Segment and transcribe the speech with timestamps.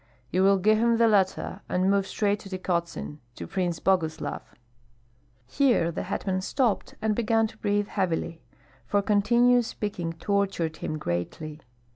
[0.31, 4.41] You will give him the letter and move straight to Tykotsin, to Prince Boguslav"
[5.59, 8.41] Here the hetman stopped and began to breathe heavily,
[8.87, 11.61] for continuous speaking tortured him greatly.